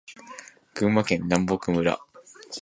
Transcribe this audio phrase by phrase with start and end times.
[0.73, 2.01] 群馬県南牧村